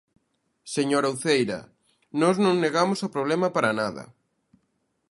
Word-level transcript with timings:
Señora 0.75 1.13
Uceira, 1.15 1.59
nós 2.21 2.35
non 2.45 2.59
negamos 2.65 2.99
o 3.07 3.13
problema 3.15 3.47
para 3.55 3.71
nada. 3.79 4.03